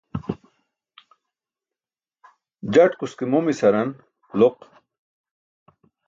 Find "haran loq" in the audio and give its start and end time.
3.67-4.57